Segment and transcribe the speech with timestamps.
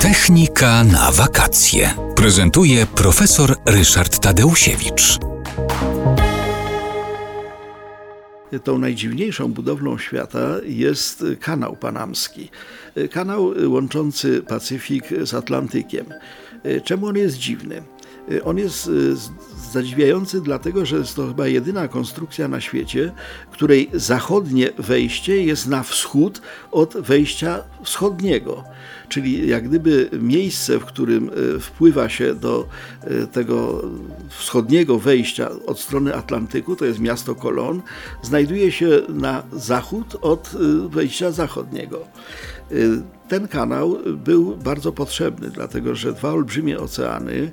[0.00, 1.90] Technika na wakacje.
[2.16, 5.18] Prezentuje profesor Ryszard Tadeusiewicz.
[8.64, 12.50] Tą najdziwniejszą budowlą świata jest kanał panamski.
[13.10, 16.06] Kanał łączący Pacyfik z Atlantykiem.
[16.84, 17.82] Czemu on jest dziwny?
[18.44, 18.90] On jest
[19.76, 23.12] zadziwiający dlatego, że jest to chyba jedyna konstrukcja na świecie,
[23.50, 28.64] której zachodnie wejście jest na wschód od wejścia wschodniego.
[29.08, 32.68] Czyli jak gdyby miejsce, w którym e, wpływa się do
[33.02, 33.82] e, tego
[34.28, 37.82] wschodniego wejścia od strony Atlantyku, to jest miasto Colon,
[38.22, 41.98] znajduje się na zachód od e, wejścia zachodniego.
[43.28, 47.52] Ten kanał był bardzo potrzebny, dlatego że dwa olbrzymie oceany,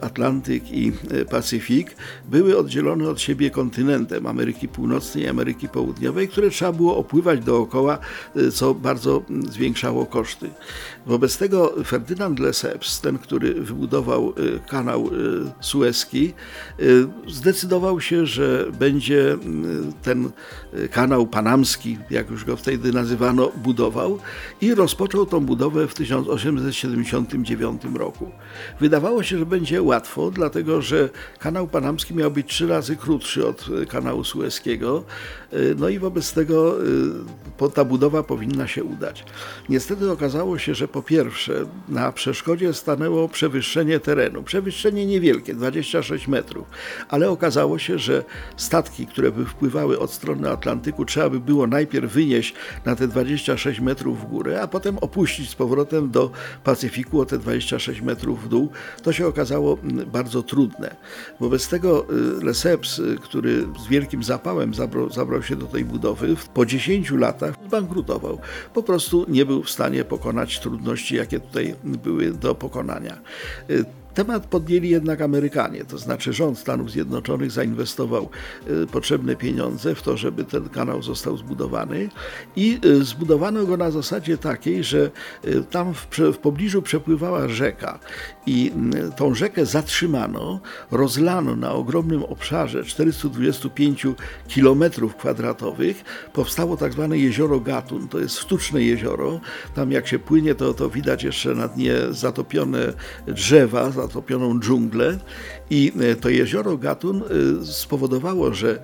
[0.00, 0.92] Atlantyk i
[1.30, 1.96] Pacyfik,
[2.28, 7.98] były oddzielone od siebie kontynentem Ameryki Północnej i Ameryki Południowej, które trzeba było opływać dookoła,
[8.52, 10.50] co bardzo zwiększało koszty.
[11.06, 14.32] Wobec tego Ferdynand Lesseps, ten, który wybudował
[14.68, 15.10] kanał
[15.60, 16.32] Suezki,
[17.28, 19.38] zdecydował się, że będzie
[20.02, 20.30] ten
[20.90, 24.18] kanał panamski, jak już go wtedy nazywano, budował
[24.60, 28.30] i rozpoczął tą budowę w 1879 roku.
[28.80, 33.66] Wydawało się, że będzie łatwo, dlatego że kanał panamski miał być trzy razy krótszy od
[33.88, 35.04] kanału sueskiego,
[35.78, 36.74] no i wobec tego
[37.74, 39.24] ta budowa powinna się udać.
[39.68, 44.42] Niestety okazało się, że po pierwsze na przeszkodzie stanęło przewyższenie terenu.
[44.42, 46.66] Przewyższenie niewielkie, 26 metrów,
[47.08, 48.24] ale okazało się, że
[48.56, 53.80] statki, które by wpływały od strony Atlantyku, trzeba by było najpierw wynieść na te 26
[53.80, 56.30] metrów w górę, a potem opuścić z powrotem do
[56.64, 58.70] Pacyfiku o te 26 metrów w dół.
[59.02, 59.78] To się okazało
[60.12, 60.96] bardzo trudne.
[61.40, 62.06] Wobec tego
[62.42, 68.38] Lesseps, który z wielkim zapałem zabrał, zabrał się do tej budowy, po 10 latach zbankrutował.
[68.74, 73.18] Po prostu nie był w stanie pokonać trudności, jakie tutaj były do pokonania.
[74.16, 78.28] Temat podjęli jednak Amerykanie, to znaczy rząd Stanów Zjednoczonych zainwestował
[78.92, 82.08] potrzebne pieniądze w to, żeby ten kanał został zbudowany
[82.56, 85.10] i zbudowano go na zasadzie takiej, że
[85.70, 87.98] tam w, w pobliżu przepływała rzeka
[88.46, 88.72] i
[89.16, 90.60] tą rzekę zatrzymano,
[90.90, 94.06] rozlano na ogromnym obszarze 425
[94.54, 94.84] km
[95.18, 96.04] kwadratowych.
[96.32, 99.40] Powstało tak zwane jezioro Gatun, to jest sztuczne jezioro.
[99.74, 102.92] Tam jak się płynie, to, to widać jeszcze na dnie zatopione
[103.26, 105.18] drzewa, zatopioną dżunglę
[105.70, 107.22] i to jezioro Gatun
[107.64, 108.82] spowodowało, że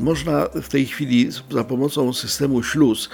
[0.00, 3.08] można w tej chwili za pomocą systemu śluz,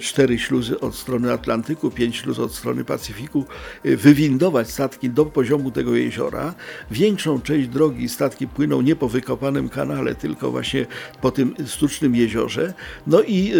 [0.00, 3.44] cztery śluzy od strony Atlantyku, pięć śluz od strony Pacyfiku,
[3.84, 6.54] wywindować statki do poziomu tego jeziora.
[6.90, 10.86] Większą część drogi statki płyną nie po wykopanym kanale, tylko właśnie
[11.20, 12.74] po tym sztucznym jeziorze.
[13.06, 13.52] No i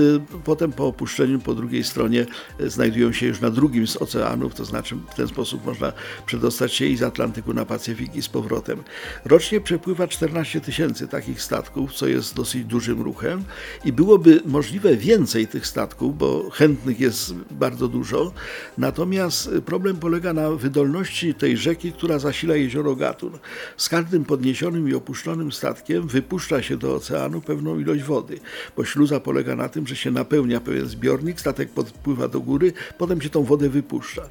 [0.45, 2.27] potem po opuszczeniu po drugiej stronie
[2.67, 5.93] znajdują się już na drugim z oceanów, to znaczy w ten sposób można
[6.27, 8.83] przedostać się i z Atlantyku na Pacyfik i z powrotem.
[9.25, 13.45] Rocznie przepływa 14 tysięcy takich statków, co jest dosyć dużym ruchem
[13.85, 18.33] i byłoby możliwe więcej tych statków, bo chętnych jest bardzo dużo.
[18.79, 23.39] Natomiast problem polega na wydolności tej rzeki, która zasila jezioro Gatun.
[23.77, 28.39] Z każdym podniesionym i opuszczonym statkiem wypuszcza się do oceanu pewną ilość wody,
[28.77, 33.21] bo śluza polega na tym, że się napełnia pewien zbiornik, statek podpływa do góry, potem
[33.21, 34.23] się tą wodę wypuszcza.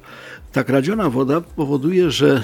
[0.52, 2.42] Ta kradziona woda powoduje, że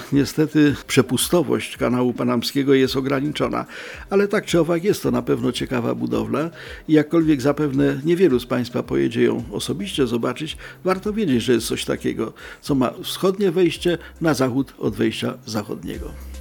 [0.54, 3.66] niestety przepustowość kanału panamskiego jest ograniczona,
[4.10, 6.50] ale tak czy owak jest to na pewno ciekawa budowla
[6.88, 11.84] i jakkolwiek zapewne niewielu z Państwa pojedzie ją osobiście zobaczyć, warto wiedzieć, że jest coś
[11.84, 16.31] takiego, co ma wschodnie wejście na zachód od wejścia zachodniego.